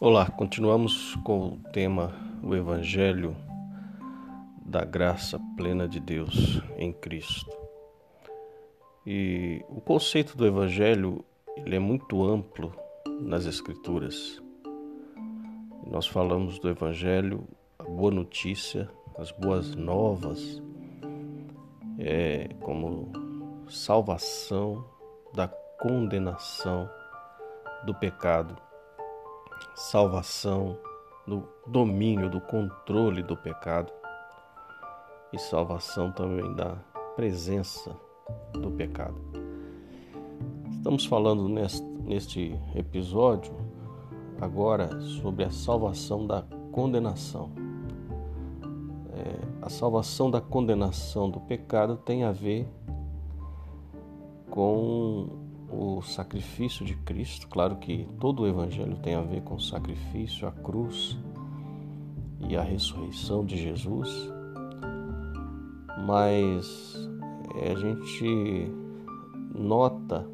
[0.00, 3.36] Olá, continuamos com o tema O Evangelho
[4.64, 7.56] da Graça Plena de Deus em Cristo.
[9.06, 11.24] E o conceito do Evangelho
[11.56, 12.74] ele é muito amplo
[13.20, 14.42] nas Escrituras.
[15.86, 17.46] Nós falamos do Evangelho,
[17.78, 20.60] a boa notícia, as boas novas,
[21.98, 23.12] é, como
[23.68, 24.84] salvação
[25.32, 26.90] da condenação
[27.84, 28.56] do pecado
[29.74, 30.76] salvação
[31.26, 33.92] do domínio, do controle do pecado
[35.32, 36.76] e salvação também da
[37.16, 37.94] presença
[38.52, 39.16] do pecado.
[40.70, 43.54] Estamos falando neste, episódio
[44.40, 47.50] agora sobre a salvação da condenação.
[49.14, 52.68] É, a salvação da condenação do pecado tem a ver
[54.50, 55.41] com
[55.72, 57.48] o sacrifício de Cristo.
[57.48, 61.18] Claro que todo o Evangelho tem a ver com o sacrifício, a cruz
[62.48, 64.10] e a ressurreição de Jesus,
[66.06, 66.94] mas
[67.56, 68.70] é, a gente
[69.54, 70.26] nota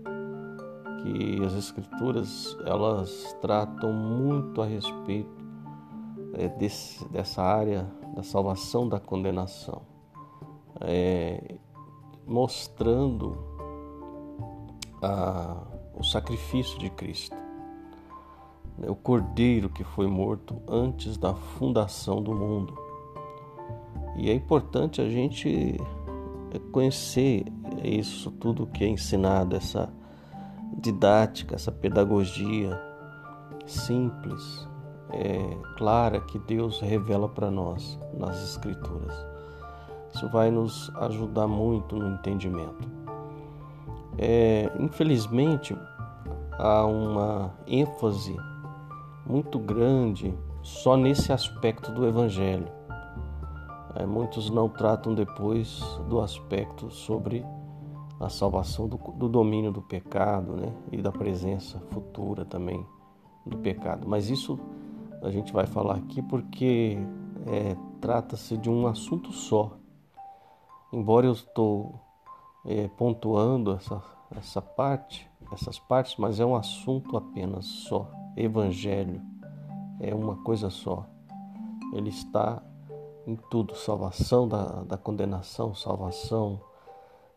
[1.02, 5.30] que as Escrituras elas tratam muito a respeito
[6.34, 9.82] é, desse, dessa área da salvação da condenação,
[10.80, 11.56] é,
[12.26, 13.47] mostrando
[15.02, 15.56] a,
[15.94, 17.36] o sacrifício de Cristo,
[18.76, 22.76] né, o cordeiro que foi morto antes da fundação do mundo.
[24.16, 25.78] E é importante a gente
[26.72, 27.44] conhecer
[27.84, 29.92] isso tudo que é ensinado, essa
[30.76, 32.80] didática, essa pedagogia
[33.66, 34.68] simples,
[35.10, 39.14] é, clara que Deus revela para nós nas Escrituras.
[40.14, 42.97] Isso vai nos ajudar muito no entendimento.
[44.18, 45.76] É, infelizmente,
[46.58, 48.36] há uma ênfase
[49.24, 52.66] muito grande só nesse aspecto do Evangelho.
[53.94, 57.44] É, muitos não tratam depois do aspecto sobre
[58.18, 60.72] a salvação do, do, domínio do pecado né?
[60.90, 62.84] e da presença futura também
[63.46, 64.08] do pecado.
[64.08, 64.58] Mas isso
[65.22, 66.98] a gente vai falar aqui porque
[67.46, 69.72] é, trata-se de um assunto só.
[70.92, 72.07] Embora eu estou
[72.68, 74.02] é, pontuando essa,
[74.36, 78.06] essa parte, essas partes, mas é um assunto apenas só.
[78.36, 79.22] Evangelho
[79.98, 81.06] é uma coisa só.
[81.94, 82.62] Ele está
[83.26, 86.60] em tudo: salvação da, da condenação, salvação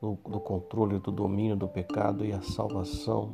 [0.02, 3.34] do, do controle, do domínio do pecado e a salvação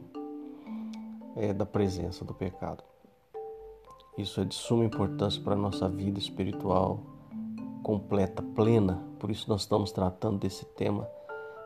[1.36, 2.84] é, da presença do pecado.
[4.16, 7.00] Isso é de suma importância para a nossa vida espiritual
[7.81, 9.03] completa, plena.
[9.18, 11.07] Por isso nós estamos tratando desse tema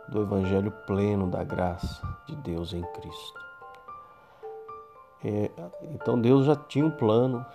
[0.10, 3.40] do Evangelho pleno da graça de Deus em Cristo.
[5.24, 5.52] É,
[5.94, 7.46] então Deus já tinha um plano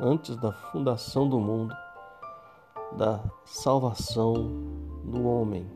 [0.00, 1.74] antes da fundação do mundo
[2.96, 4.34] da salvação
[5.04, 5.66] do homem,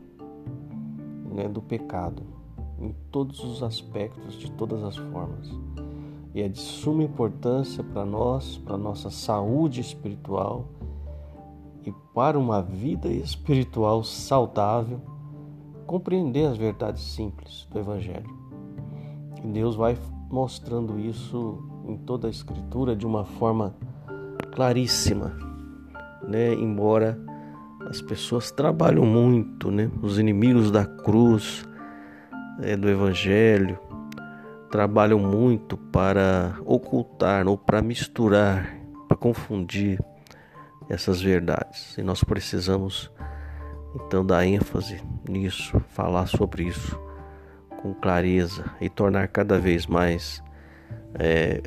[1.31, 2.23] né, do pecado,
[2.79, 5.49] em todos os aspectos, de todas as formas.
[6.33, 10.65] E é de suma importância para nós, para nossa saúde espiritual
[11.85, 14.99] e para uma vida espiritual saudável
[15.85, 18.29] compreender as verdades simples do Evangelho.
[19.43, 19.97] E Deus vai
[20.29, 23.75] mostrando isso em toda a Escritura de uma forma
[24.53, 25.37] claríssima,
[26.27, 26.53] né?
[26.53, 27.19] Embora
[27.89, 29.91] as pessoas trabalham muito, né?
[30.01, 31.67] Os inimigos da cruz,
[32.61, 33.77] é, do Evangelho,
[34.71, 38.75] trabalham muito para ocultar ou para misturar,
[39.07, 39.99] para confundir
[40.89, 41.97] essas verdades.
[41.97, 43.11] E nós precisamos
[43.95, 46.99] então, dar ênfase nisso, falar sobre isso
[47.81, 50.41] com clareza e tornar cada vez mais
[51.15, 51.61] é,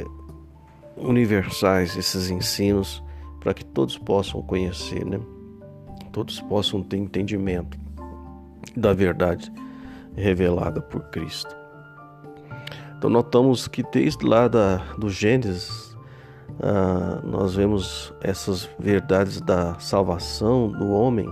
[0.97, 3.03] universais esses ensinos
[3.39, 5.21] para que todos possam conhecer, né?
[6.11, 7.79] Todos possam ter entendimento
[8.75, 9.53] da verdade
[10.17, 11.55] revelada por Cristo.
[12.97, 15.95] Então notamos que desde lá da, do Gênesis
[16.61, 21.29] ah, nós vemos essas verdades da salvação do homem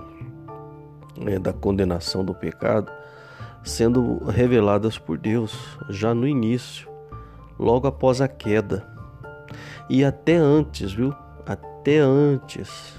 [1.16, 2.90] né, da condenação do pecado
[3.64, 6.88] sendo reveladas por Deus já no início,
[7.58, 8.86] logo após a queda.
[9.88, 11.14] E até antes, viu?
[11.46, 12.94] Até antes,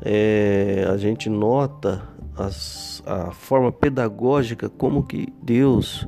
[0.00, 6.06] é, a gente nota as, a forma pedagógica como que Deus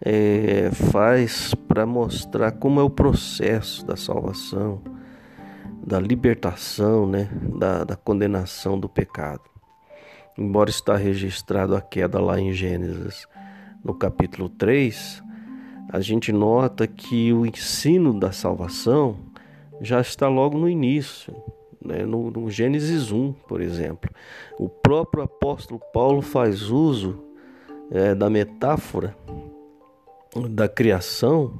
[0.00, 4.82] é, faz para mostrar como é o processo da salvação,
[5.84, 9.55] da libertação, né, da, da condenação do pecado
[10.38, 13.26] embora está registrado a queda lá em Gênesis,
[13.84, 15.22] no capítulo 3,
[15.88, 19.16] a gente nota que o ensino da salvação
[19.80, 21.34] já está logo no início,
[21.84, 22.04] né?
[22.04, 24.10] no, no Gênesis 1, por exemplo.
[24.58, 27.22] O próprio apóstolo Paulo faz uso
[27.90, 29.16] é, da metáfora
[30.50, 31.58] da criação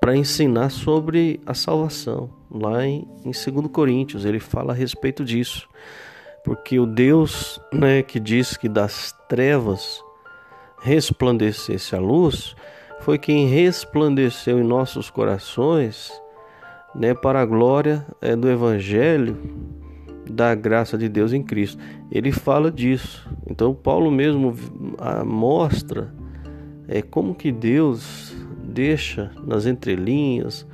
[0.00, 2.30] para ensinar sobre a salvação.
[2.50, 5.68] Lá em, em 2 Coríntios, ele fala a respeito disso.
[6.46, 10.00] Porque o Deus né, que diz que das trevas
[10.80, 12.54] resplandecesse a luz,
[13.00, 16.12] foi quem resplandeceu em nossos corações
[16.94, 19.36] né, para a glória é, do Evangelho
[20.30, 21.82] da graça de Deus em Cristo.
[22.12, 23.28] Ele fala disso.
[23.50, 24.54] Então Paulo mesmo
[25.24, 26.14] mostra
[26.86, 28.32] é, como que Deus
[28.62, 30.64] deixa nas entrelinhas,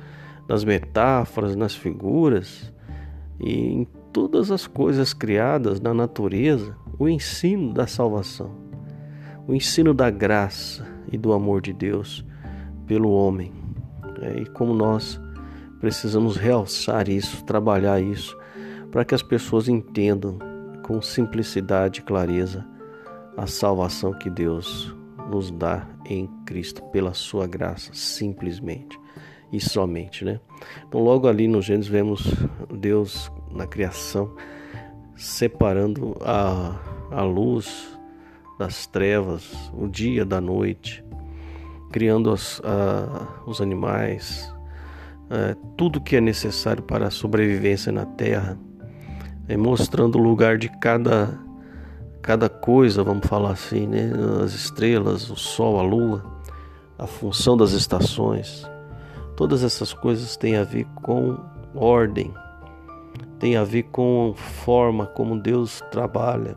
[0.47, 2.71] nas metáforas, nas figuras
[3.39, 8.51] e em todas as coisas criadas na natureza o ensino da salvação,
[9.47, 12.23] o ensino da graça e do amor de Deus
[12.85, 13.51] pelo homem.
[14.21, 15.19] É, e como nós
[15.79, 18.37] precisamos realçar isso, trabalhar isso
[18.91, 20.37] para que as pessoas entendam
[20.83, 22.65] com simplicidade e clareza
[23.35, 24.95] a salvação que Deus
[25.29, 28.99] nos dá em Cristo pela sua graça, simplesmente
[29.51, 30.39] e somente, né?
[30.87, 32.23] Então, logo ali no Gênesis vemos
[32.71, 34.33] Deus na criação
[35.15, 36.75] separando a,
[37.11, 37.97] a luz
[38.57, 41.03] das trevas, o dia da noite,
[41.91, 44.53] criando as, a, os animais,
[45.29, 48.57] é, tudo que é necessário para a sobrevivência na terra
[49.47, 51.37] é, mostrando o lugar de cada,
[52.21, 54.11] cada coisa, vamos falar assim, né?
[54.43, 56.23] as estrelas, o sol, a lua,
[56.97, 58.65] a função das estações.
[59.35, 61.37] Todas essas coisas têm a ver com
[61.75, 62.33] ordem,
[63.43, 66.55] tem a ver com forma como Deus trabalha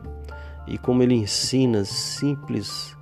[0.65, 2.97] e como Ele ensina simples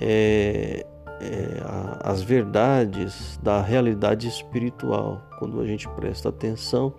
[0.00, 0.86] é,
[1.20, 1.62] é,
[2.00, 5.20] as verdades da realidade espiritual.
[5.38, 6.94] Quando a gente presta atenção,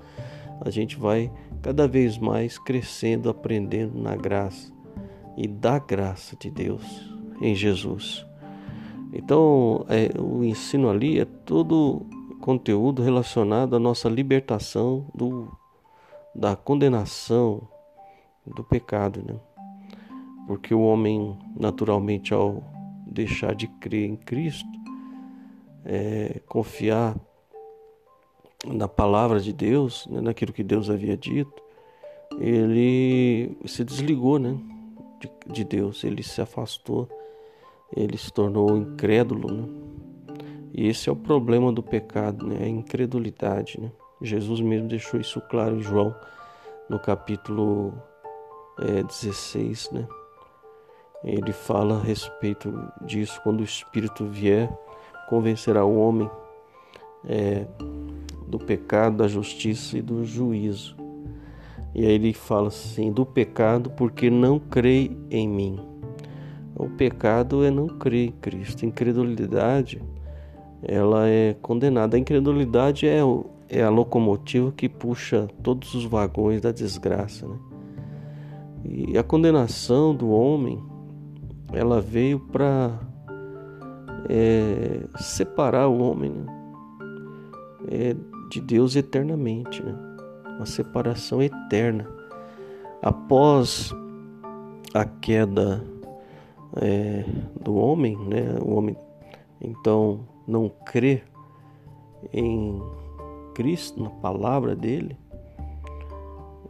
[0.61, 1.31] a gente vai
[1.63, 4.71] cada vez mais crescendo, aprendendo na graça
[5.35, 7.11] e da graça de Deus
[7.41, 8.23] em Jesus.
[9.11, 12.05] Então, é, o ensino ali é todo
[12.39, 15.51] conteúdo relacionado à nossa libertação do,
[16.35, 17.67] da condenação
[18.45, 19.39] do pecado, né?
[20.47, 22.63] Porque o homem, naturalmente, ao
[23.07, 24.67] deixar de crer em Cristo,
[25.85, 27.15] é, confiar
[28.65, 31.61] na palavra de Deus, né, naquilo que Deus havia dito,
[32.39, 34.57] ele se desligou né,
[35.19, 37.07] de, de Deus, ele se afastou,
[37.95, 39.53] ele se tornou incrédulo.
[39.53, 39.67] Né?
[40.73, 43.79] E esse é o problema do pecado, né, a incredulidade.
[43.79, 43.91] Né?
[44.23, 46.15] Jesus mesmo deixou isso claro em João,
[46.89, 47.93] no capítulo
[48.79, 49.91] é, 16.
[49.91, 50.07] Né?
[51.23, 54.71] Ele fala a respeito disso, quando o Espírito vier,
[55.29, 56.29] convencerá o homem
[57.25, 57.65] é,
[58.47, 60.95] do pecado, da justiça e do juízo.
[61.95, 65.79] E aí ele fala assim: do pecado, porque não crê em mim.
[66.75, 68.85] O pecado é não crer em Cristo.
[68.85, 70.01] Incredulidade,
[70.81, 72.17] ela é condenada.
[72.17, 77.47] A incredulidade é, o, é a locomotiva que puxa todos os vagões da desgraça.
[77.47, 77.57] Né?
[78.85, 80.79] E a condenação do homem,
[81.73, 82.99] ela veio para
[84.29, 86.45] é, separar o homem né?
[87.89, 88.15] é,
[88.51, 89.95] de Deus eternamente, né?
[90.55, 92.07] uma separação eterna.
[93.01, 93.91] Após
[94.93, 95.83] a queda
[96.75, 97.25] é,
[97.59, 98.55] do homem, né?
[98.61, 98.95] o homem
[99.59, 101.23] então não crê
[102.31, 102.79] em
[103.53, 105.17] Cristo, na palavra dele,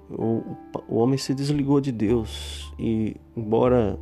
[0.09, 0.43] o,
[0.87, 3.97] o homem se desligou de Deus e, embora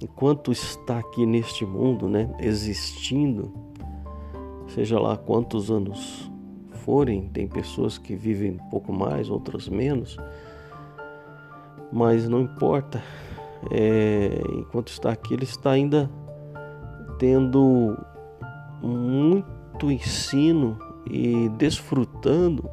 [0.00, 3.52] enquanto está aqui neste mundo, né, existindo,
[4.68, 6.30] seja lá quantos anos
[6.84, 10.16] forem, tem pessoas que vivem um pouco mais, outras menos,
[11.92, 13.02] mas não importa.
[13.70, 16.10] É, enquanto está aqui, ele está ainda
[17.18, 17.98] tendo
[18.80, 20.78] muito ensino
[21.10, 22.68] e desfrutando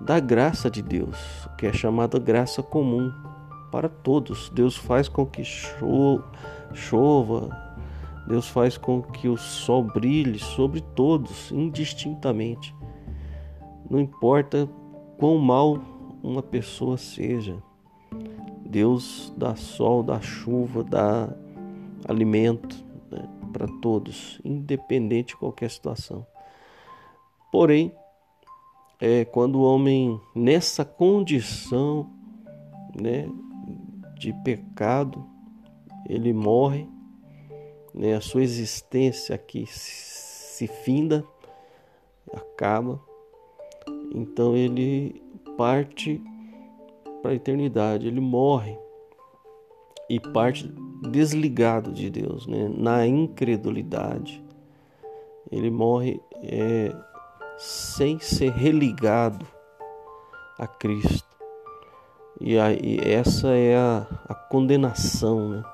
[0.00, 1.18] da graça de Deus,
[1.58, 3.12] que é chamada graça comum
[3.70, 4.48] para todos.
[4.50, 6.24] Deus faz com que chova,
[8.26, 12.74] Deus faz com que o sol brilhe sobre todos, indistintamente.
[13.88, 14.68] Não importa
[15.18, 15.78] quão mal
[16.22, 17.62] uma pessoa seja,
[18.64, 21.28] Deus dá sol, dá chuva, dá
[22.08, 26.26] alimento né, para todos, independente de qualquer situação.
[27.54, 27.92] Porém,
[29.00, 32.10] é, quando o homem nessa condição
[33.00, 33.28] né,
[34.18, 35.24] de pecado,
[36.08, 36.84] ele morre,
[37.94, 41.24] né, a sua existência aqui se finda,
[42.32, 43.00] acaba
[44.12, 45.22] então ele
[45.56, 46.20] parte
[47.22, 48.76] para a eternidade, ele morre
[50.10, 50.66] e parte
[51.08, 52.68] desligado de Deus, né?
[52.76, 54.42] na incredulidade.
[55.52, 56.92] Ele morre é,
[57.56, 59.46] sem ser religado
[60.58, 61.34] a Cristo.
[62.40, 65.64] E, aí, essa é a, a condenação né?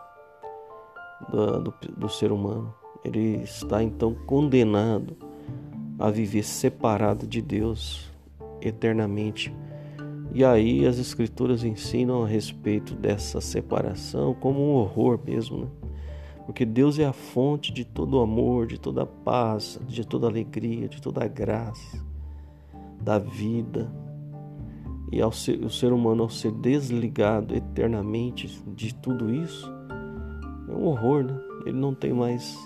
[1.30, 2.75] do, do, do ser humano.
[3.04, 5.16] Ele está então condenado
[5.99, 8.10] a viver separado de Deus
[8.60, 9.54] eternamente.
[10.32, 15.79] E aí as escrituras ensinam a respeito dessa separação como um horror mesmo, né?
[16.47, 20.26] Porque Deus é a fonte de todo o amor, de toda a paz, de toda
[20.26, 22.04] a alegria, de toda a graça,
[23.00, 23.92] da vida.
[25.12, 29.70] E ao ser, o ser humano, ao ser desligado eternamente de tudo isso,
[30.68, 31.40] é um horror, né?
[31.66, 32.56] Ele não tem mais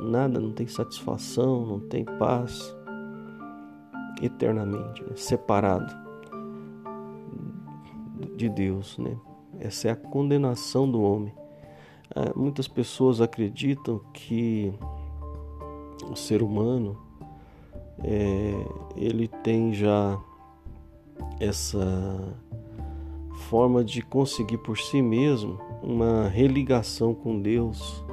[0.00, 2.76] nada, não tem satisfação, não tem paz
[4.22, 5.12] eternamente, né?
[5.14, 5.94] separado
[8.36, 9.16] de Deus, né?
[9.58, 11.34] Essa é a condenação do homem.
[12.14, 14.72] Ah, muitas pessoas acreditam que
[16.10, 16.98] o ser humano
[18.02, 18.64] é,
[18.96, 20.18] ele tem já
[21.38, 22.36] essa
[23.48, 28.04] forma de conseguir por si mesmo uma religação com Deus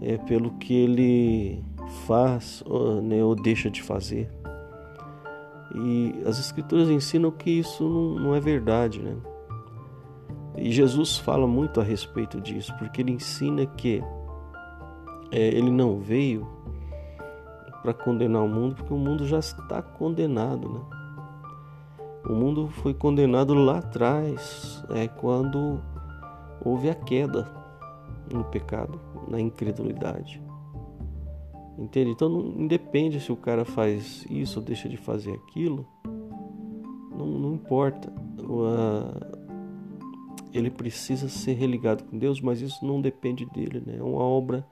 [0.00, 1.64] é, pelo que ele
[2.06, 4.30] faz ou, né, ou deixa de fazer.
[5.74, 9.16] E as escrituras ensinam que isso não, não é verdade, né?
[10.62, 14.00] E Jesus fala muito a respeito disso, porque ele ensina que
[15.32, 16.46] é, ele não veio
[17.82, 20.80] para condenar o mundo, porque o mundo já está condenado, né?
[22.24, 25.80] O mundo foi condenado lá atrás, é, quando
[26.64, 27.52] houve a queda
[28.32, 30.40] no pecado, na incredulidade.
[31.76, 32.10] Entende?
[32.10, 35.84] Então não independe se o cara faz isso ou deixa de fazer aquilo,
[37.10, 38.12] não, não importa.
[40.52, 43.96] Ele precisa ser religado com Deus, mas isso não depende dele, né?
[43.98, 44.66] É uma obra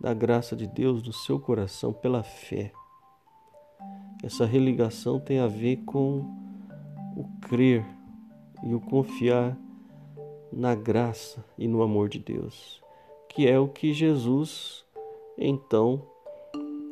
[0.00, 2.72] da graça de Deus no seu coração pela fé.
[4.22, 6.24] Essa religação tem a ver com
[7.16, 7.84] o crer
[8.62, 9.56] e o confiar
[10.52, 12.82] na graça e no amor de Deus,
[13.28, 14.84] que é o que Jesus
[15.36, 16.02] então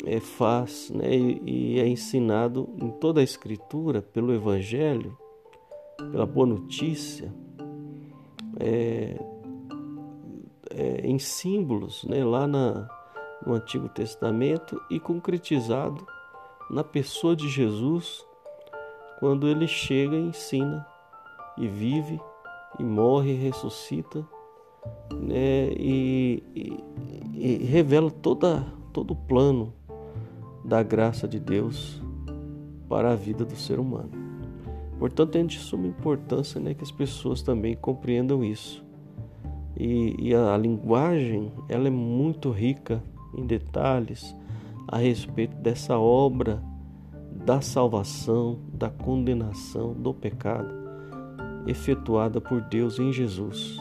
[0.04, 5.16] é, faz né, e é ensinado em toda a Escritura, pelo Evangelho,
[5.96, 7.32] pela boa notícia,
[8.60, 9.18] é,
[10.70, 12.88] é, em símbolos né, lá na,
[13.44, 16.06] no Antigo Testamento e concretizado
[16.70, 18.24] na pessoa de Jesus,
[19.20, 20.86] quando ele chega e ensina
[21.56, 22.20] e vive
[22.78, 24.26] e morre e ressuscita
[25.12, 26.84] né, e, e,
[27.34, 29.72] e revela toda, todo o plano
[30.64, 32.02] da graça de Deus
[32.88, 34.23] para a vida do ser humano.
[34.98, 38.84] Portanto, é de suma importância né, que as pessoas também compreendam isso.
[39.76, 43.02] E, e a, a linguagem ela é muito rica
[43.36, 44.36] em detalhes
[44.86, 46.62] a respeito dessa obra
[47.44, 50.84] da salvação, da condenação do pecado
[51.66, 53.76] efetuada por Deus em Jesus.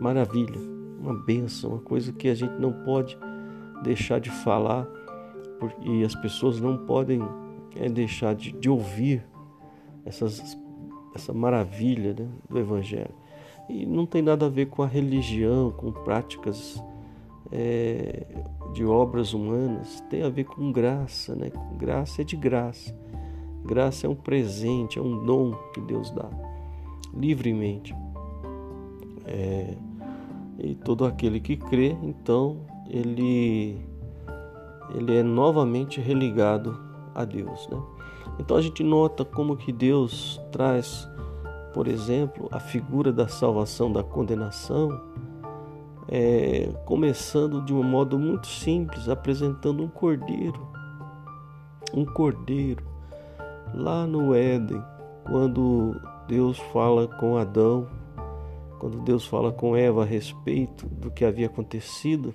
[0.00, 0.58] Maravilha,
[1.00, 3.18] uma benção, uma coisa que a gente não pode
[3.82, 4.86] deixar de falar
[5.82, 7.20] e as pessoas não podem
[7.76, 9.24] é, deixar de, de ouvir
[10.04, 10.58] essas,
[11.14, 13.14] essa maravilha né, do Evangelho.
[13.68, 16.82] E não tem nada a ver com a religião, com práticas
[17.52, 18.26] é,
[18.72, 21.34] de obras humanas, tem a ver com graça.
[21.34, 21.52] Né?
[21.76, 22.94] Graça é de graça.
[23.64, 26.28] Graça é um presente, é um dom que Deus dá
[27.14, 27.94] livremente.
[29.26, 29.74] É,
[30.58, 33.78] e todo aquele que crê, então, ele
[34.94, 36.76] ele é novamente religado
[37.14, 37.68] a Deus.
[37.68, 37.80] Né?
[38.40, 41.06] Então a gente nota como que Deus traz,
[41.74, 44.98] por exemplo, a figura da salvação da condenação,
[46.08, 50.58] é, começando de um modo muito simples, apresentando um cordeiro.
[51.92, 52.82] Um cordeiro.
[53.74, 54.82] Lá no Éden,
[55.24, 57.86] quando Deus fala com Adão,
[58.78, 62.34] quando Deus fala com Eva a respeito do que havia acontecido,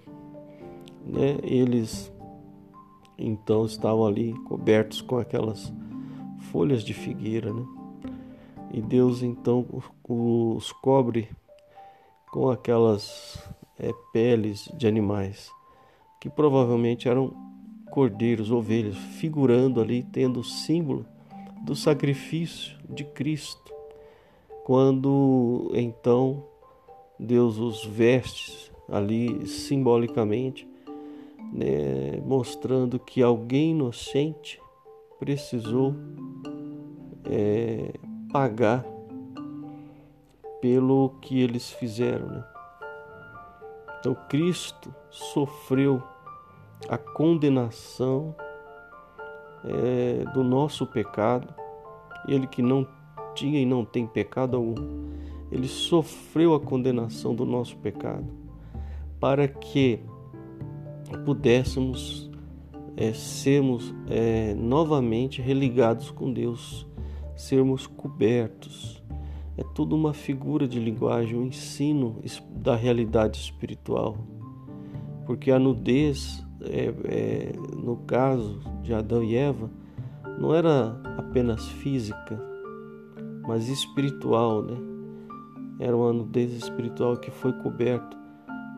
[1.04, 2.14] né, eles
[3.18, 5.74] então estavam ali cobertos com aquelas
[6.52, 7.66] folhas de figueira, né?
[8.72, 9.66] E Deus então
[10.08, 11.30] os cobre
[12.32, 13.42] com aquelas
[13.80, 15.50] é, peles de animais
[16.20, 17.34] que provavelmente eram
[17.92, 21.06] cordeiros, ovelhas, figurando ali, tendo o símbolo
[21.64, 23.74] do sacrifício de Cristo.
[24.66, 26.44] Quando então
[27.20, 30.68] Deus os veste ali simbolicamente
[31.54, 34.60] né, mostrando que alguém inocente
[35.26, 35.96] precisou
[37.24, 37.92] é,
[38.32, 38.86] pagar
[40.62, 42.28] pelo que eles fizeram.
[42.28, 42.44] Né?
[44.00, 46.02] Então Cristo sofreu
[46.88, 48.36] a condenação
[49.64, 51.52] é, do nosso pecado,
[52.28, 52.88] ele que não
[53.34, 54.76] tinha e não tem pecado algum,
[55.52, 58.28] ele sofreu a condenação do nosso pecado
[59.20, 60.00] para que
[61.26, 62.30] pudéssemos
[62.98, 66.88] é, sermos é, novamente religados com Deus,
[67.36, 69.04] sermos cobertos.
[69.58, 72.22] É tudo uma figura de linguagem, um ensino
[72.52, 74.18] da realidade espiritual.
[75.26, 79.70] Porque a nudez, é, é, no caso de Adão e Eva,
[80.40, 82.42] não era apenas física,
[83.48, 84.76] mas espiritual, né?
[85.80, 88.18] Era uma nudez espiritual que foi coberto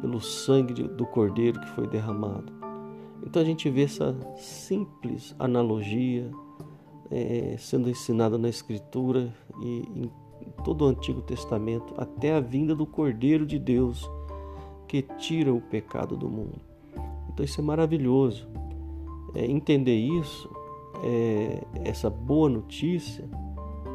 [0.01, 2.56] pelo sangue do Cordeiro que foi derramado.
[3.25, 6.29] Então a gente vê essa simples analogia
[7.09, 10.11] é, sendo ensinada na Escritura e em
[10.63, 14.09] todo o Antigo Testamento, até a vinda do Cordeiro de Deus
[14.87, 16.61] que tira o pecado do mundo.
[17.29, 18.47] Então isso é maravilhoso.
[19.35, 20.49] É, entender isso,
[21.03, 23.29] é, essa boa notícia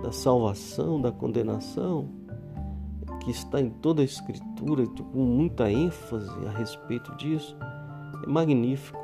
[0.02, 2.08] da salvação, da condenação,
[3.20, 7.56] que está em toda a Escritura, com muita ênfase a respeito disso,
[8.24, 9.01] é magnífico.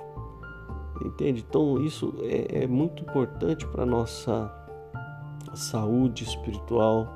[1.05, 1.45] Entende?
[1.49, 4.52] Então, isso é, é muito importante para a nossa
[5.55, 7.07] saúde espiritual.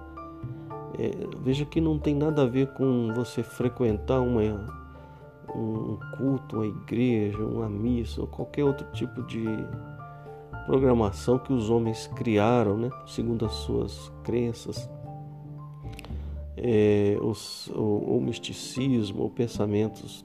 [0.99, 1.11] É,
[1.41, 4.43] veja que não tem nada a ver com você frequentar uma,
[5.55, 9.45] um culto, uma igreja, uma missa ou qualquer outro tipo de
[10.67, 14.89] programação que os homens criaram, né, segundo as suas crenças,
[16.57, 20.25] é, os, o, o misticismo ou pensamentos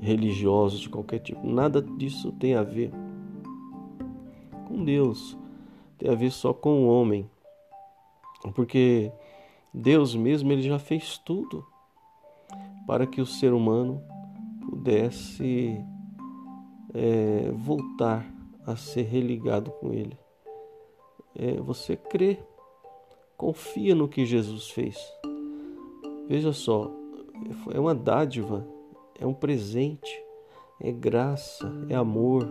[0.00, 1.46] religiosos de qualquer tipo.
[1.46, 2.92] Nada disso tem a ver
[4.66, 5.36] com Deus,
[5.98, 7.28] tem a ver só com o homem,
[8.54, 9.12] porque
[9.72, 11.64] Deus mesmo ele já fez tudo
[12.86, 14.02] para que o ser humano
[14.68, 15.84] pudesse
[16.94, 18.26] é, voltar
[18.66, 20.18] a ser religado com Ele.
[21.34, 22.38] É, você crê,
[23.36, 24.98] confia no que Jesus fez.
[26.28, 26.90] Veja só,
[27.72, 28.66] é uma dádiva
[29.18, 30.22] é um presente,
[30.80, 32.48] é graça, é amor,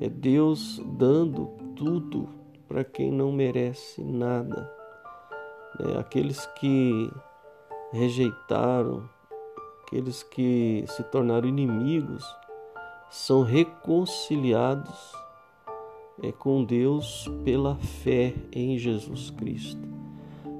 [0.00, 2.28] é Deus dando tudo
[2.66, 4.70] para quem não merece nada.
[5.80, 7.10] É, aqueles que
[7.92, 9.08] rejeitaram,
[9.82, 12.24] aqueles que se tornaram inimigos,
[13.10, 15.12] são reconciliados
[16.22, 19.88] é, com Deus pela fé em Jesus Cristo.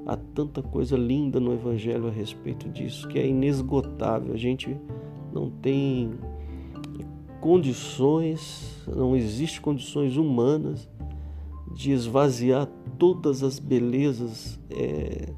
[0.06, 4.34] Há tanta coisa linda no Evangelho a respeito disso que é inesgotável.
[4.34, 4.76] A gente
[5.32, 6.18] não tem
[7.40, 10.88] condições, não existe condições humanas
[11.72, 15.32] de esvaziar todas as belezas é,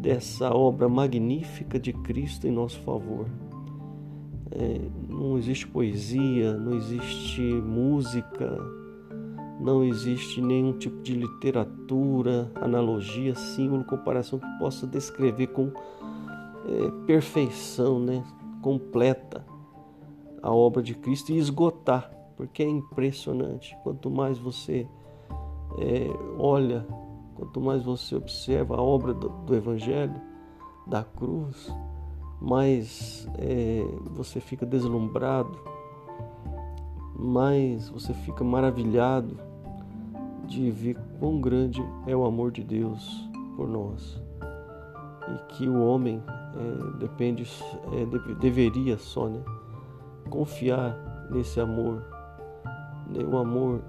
[0.00, 3.26] dessa obra magnífica de Cristo em nosso favor.
[4.50, 8.56] É, não existe poesia, não existe música,
[9.60, 15.72] não existe nenhum tipo de literatura, analogia, símbolo, comparação que possa descrever com
[16.66, 18.24] é, perfeição, né,
[18.64, 19.44] completa
[20.42, 23.76] a obra de Cristo e esgotar, porque é impressionante.
[23.82, 24.88] Quanto mais você
[25.78, 26.86] é, olha,
[27.34, 30.18] quanto mais você observa a obra do, do Evangelho,
[30.86, 31.70] da cruz,
[32.40, 35.74] mais é, você fica deslumbrado
[37.16, 39.38] mais você fica maravilhado
[40.46, 44.23] de ver quão grande é o amor de Deus por nós
[45.28, 47.48] e que o homem é, depende
[47.92, 49.40] é, deve, deveria só né,
[50.28, 50.96] confiar
[51.30, 52.02] nesse amor
[53.08, 53.80] né, um amor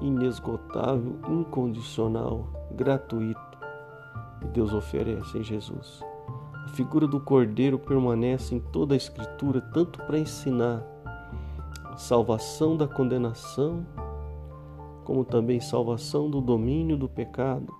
[0.00, 3.40] inesgotável incondicional gratuito
[4.40, 6.00] que Deus oferece em Jesus.
[6.64, 10.82] A figura do Cordeiro permanece em toda a Escritura tanto para ensinar
[11.96, 13.84] salvação da condenação,
[15.04, 17.74] como também salvação do domínio do pecado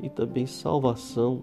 [0.00, 1.42] e também salvação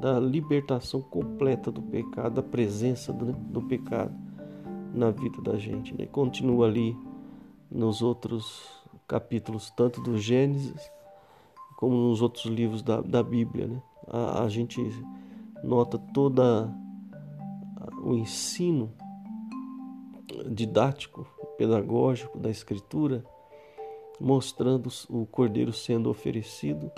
[0.00, 4.14] da libertação completa do pecado, da presença do, do pecado
[4.92, 5.94] na vida da gente.
[5.94, 6.06] Né?
[6.06, 6.96] Continua ali
[7.70, 8.62] nos outros
[9.06, 10.90] capítulos, tanto do Gênesis
[11.76, 13.66] como nos outros livros da, da Bíblia.
[13.66, 13.82] Né?
[14.08, 14.80] A, a gente
[15.62, 16.72] nota toda
[18.02, 18.92] o ensino
[20.50, 21.26] didático,
[21.56, 23.24] pedagógico da Escritura,
[24.20, 26.90] mostrando o Cordeiro sendo oferecido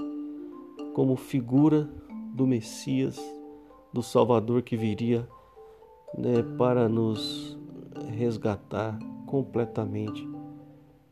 [0.94, 1.88] como figura
[2.36, 3.18] do Messias,
[3.92, 5.26] do Salvador que viria
[6.16, 7.58] né, para nos
[8.14, 10.28] resgatar completamente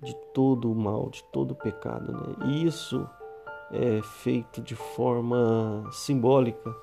[0.03, 2.13] de todo o mal, de todo o pecado.
[2.13, 2.35] Né?
[2.47, 3.09] E isso
[3.73, 6.77] é feito de forma simbólica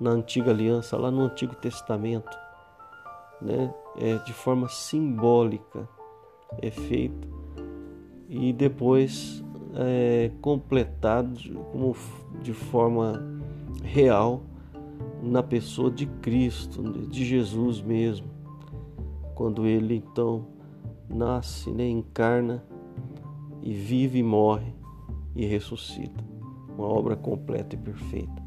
[0.00, 2.38] na antiga aliança, lá no Antigo Testamento,
[3.42, 3.74] né?
[3.98, 5.88] É de forma simbólica
[6.60, 7.28] é feito
[8.28, 9.42] e depois
[9.74, 11.38] é completado
[11.72, 11.96] como
[12.42, 13.35] de forma
[13.86, 14.42] real
[15.22, 18.26] na pessoa de Cristo, de Jesus mesmo,
[19.34, 20.46] quando ele então
[21.08, 22.64] nasce, né, encarna
[23.62, 24.74] e vive e morre
[25.34, 26.24] e ressuscita.
[26.76, 28.42] Uma obra completa e perfeita.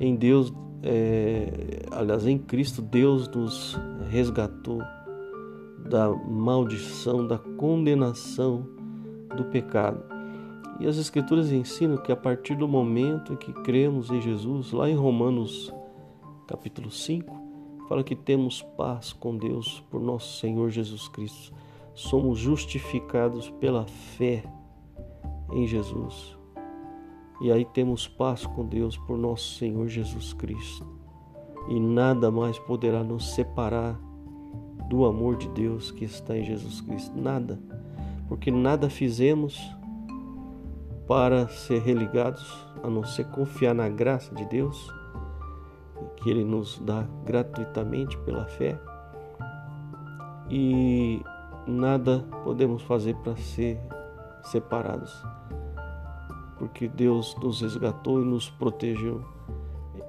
[0.00, 3.78] Em Deus, é, aliás, em Cristo, Deus nos
[4.10, 4.82] resgatou
[5.88, 8.66] da maldição, da condenação
[9.36, 10.13] do pecado.
[10.80, 14.96] E as Escrituras ensinam que a partir do momento que cremos em Jesus, lá em
[14.96, 15.72] Romanos
[16.46, 17.34] capítulo 5,
[17.88, 21.54] fala que temos paz com Deus por nosso Senhor Jesus Cristo.
[21.94, 24.42] Somos justificados pela fé
[25.52, 26.36] em Jesus.
[27.40, 30.86] E aí temos paz com Deus por nosso Senhor Jesus Cristo.
[31.68, 33.98] E nada mais poderá nos separar
[34.88, 37.16] do amor de Deus que está em Jesus Cristo.
[37.18, 37.60] Nada.
[38.28, 39.60] Porque nada fizemos
[41.06, 44.92] para ser religados a não ser confiar na graça de Deus,
[46.16, 48.78] que Ele nos dá gratuitamente pela fé.
[50.50, 51.22] E
[51.66, 53.80] nada podemos fazer para ser
[54.42, 55.22] separados
[56.58, 59.22] porque Deus nos resgatou e nos protegeu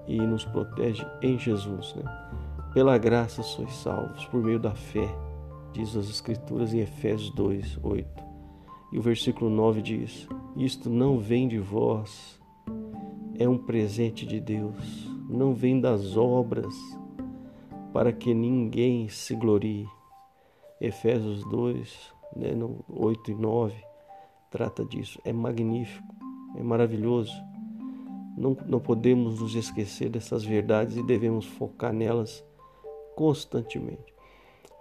[0.07, 1.93] e nos protege em Jesus.
[1.95, 2.03] Né?
[2.73, 5.13] Pela graça sois salvos, por meio da fé,
[5.73, 8.23] diz as Escrituras em Efésios 2, 8.
[8.93, 12.39] E o versículo 9 diz: Isto não vem de vós,
[13.37, 16.73] é um presente de Deus, não vem das obras,
[17.91, 19.87] para que ninguém se glorie.
[20.79, 22.49] Efésios 2, né,
[22.89, 23.73] 8 e 9,
[24.49, 25.19] trata disso.
[25.23, 26.15] É magnífico
[26.55, 27.33] é maravilhoso.
[28.37, 32.43] Não, não podemos nos esquecer dessas verdades e devemos focar nelas
[33.15, 34.13] constantemente.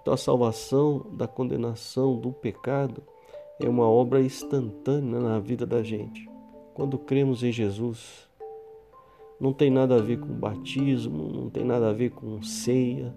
[0.00, 3.02] Então, a salvação da condenação do pecado
[3.60, 6.28] é uma obra instantânea na vida da gente.
[6.74, 8.28] Quando cremos em Jesus,
[9.40, 13.14] não tem nada a ver com batismo, não tem nada a ver com ceia,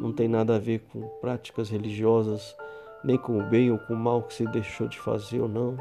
[0.00, 2.56] não tem nada a ver com práticas religiosas,
[3.04, 5.76] nem com o bem ou com o mal que se deixou de fazer ou não.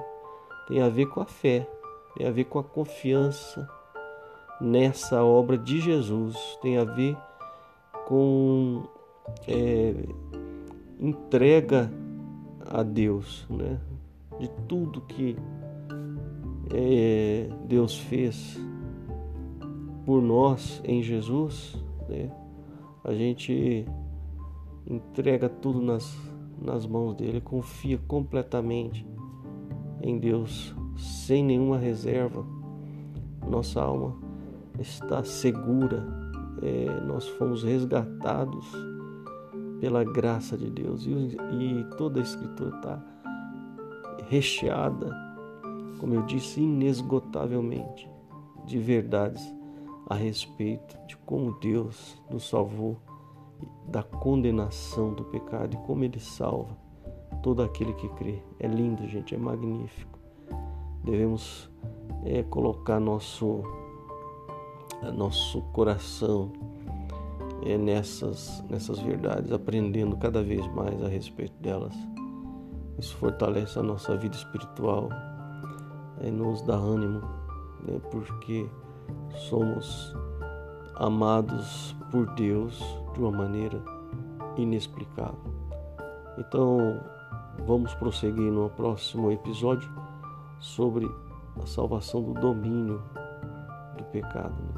[0.67, 1.67] Tem a ver com a fé
[2.17, 3.69] tem a ver com a confiança
[4.59, 7.15] nessa obra de Jesus, tem a ver
[8.07, 8.83] com
[9.47, 9.93] é,
[10.99, 11.91] entrega
[12.69, 13.79] a Deus, né?
[14.39, 15.35] De tudo que
[16.73, 18.59] é, Deus fez
[20.05, 21.75] por nós em Jesus,
[22.07, 22.31] né?
[23.03, 23.85] A gente
[24.85, 26.17] entrega tudo nas,
[26.61, 29.05] nas mãos dele, confia completamente
[30.01, 32.45] em Deus sem nenhuma reserva.
[33.49, 34.15] Nossa alma
[34.79, 36.05] está segura,
[36.61, 38.65] é, nós fomos resgatados
[39.79, 43.03] pela graça de Deus e, e toda a Escritura está
[44.27, 45.15] recheada,
[45.99, 48.09] como eu disse, inesgotavelmente
[48.65, 49.43] de verdades
[50.09, 52.97] a respeito de como Deus nos salvou
[53.87, 56.77] da condenação do pecado e como Ele salva
[57.41, 58.41] todo aquele que crê.
[58.59, 60.17] É lindo, gente, é magnífico
[61.07, 61.69] devemos
[62.25, 63.63] é, colocar nosso,
[65.15, 66.51] nosso coração
[67.67, 71.93] é, nessas, nessas verdades, aprendendo cada vez mais a respeito delas.
[72.97, 75.09] Isso fortalece a nossa vida espiritual,
[76.21, 77.19] é, nos dá ânimo,
[77.85, 78.67] né, porque
[79.49, 80.15] somos
[80.95, 82.79] amados por Deus
[83.13, 83.83] de uma maneira
[84.55, 85.53] inexplicável.
[86.37, 87.01] Então,
[87.65, 89.89] vamos prosseguir no próximo episódio
[90.59, 91.05] sobre
[91.61, 93.03] a salvação do domínio
[93.97, 94.55] do pecado.
[94.55, 94.76] Né?